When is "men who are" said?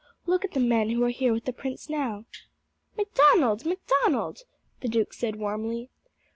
0.59-1.09